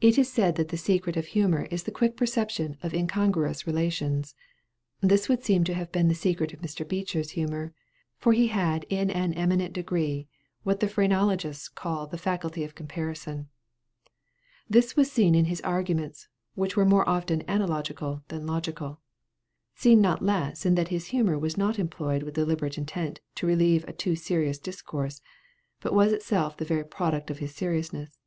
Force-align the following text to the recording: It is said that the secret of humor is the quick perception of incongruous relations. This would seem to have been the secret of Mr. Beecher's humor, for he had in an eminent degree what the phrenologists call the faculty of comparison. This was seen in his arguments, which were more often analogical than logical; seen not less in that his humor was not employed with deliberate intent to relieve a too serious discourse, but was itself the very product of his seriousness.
It 0.00 0.18
is 0.18 0.28
said 0.28 0.56
that 0.56 0.70
the 0.70 0.76
secret 0.76 1.16
of 1.16 1.24
humor 1.26 1.68
is 1.70 1.84
the 1.84 1.92
quick 1.92 2.16
perception 2.16 2.78
of 2.82 2.92
incongruous 2.92 3.64
relations. 3.64 4.34
This 5.00 5.28
would 5.28 5.44
seem 5.44 5.62
to 5.62 5.74
have 5.74 5.92
been 5.92 6.08
the 6.08 6.16
secret 6.16 6.52
of 6.52 6.58
Mr. 6.60 6.82
Beecher's 6.88 7.30
humor, 7.38 7.72
for 8.18 8.32
he 8.32 8.48
had 8.48 8.84
in 8.88 9.08
an 9.08 9.32
eminent 9.34 9.72
degree 9.72 10.26
what 10.64 10.80
the 10.80 10.88
phrenologists 10.88 11.68
call 11.68 12.08
the 12.08 12.18
faculty 12.18 12.64
of 12.64 12.74
comparison. 12.74 13.50
This 14.68 14.96
was 14.96 15.12
seen 15.12 15.32
in 15.32 15.44
his 15.44 15.60
arguments, 15.60 16.26
which 16.56 16.76
were 16.76 16.84
more 16.84 17.08
often 17.08 17.44
analogical 17.48 18.24
than 18.26 18.48
logical; 18.48 18.98
seen 19.76 20.00
not 20.00 20.24
less 20.24 20.66
in 20.66 20.74
that 20.74 20.88
his 20.88 21.06
humor 21.14 21.38
was 21.38 21.56
not 21.56 21.78
employed 21.78 22.24
with 22.24 22.34
deliberate 22.34 22.78
intent 22.78 23.20
to 23.36 23.46
relieve 23.46 23.84
a 23.88 23.92
too 23.92 24.16
serious 24.16 24.58
discourse, 24.58 25.20
but 25.80 25.94
was 25.94 26.10
itself 26.10 26.56
the 26.56 26.64
very 26.64 26.82
product 26.84 27.30
of 27.30 27.38
his 27.38 27.54
seriousness. 27.54 28.18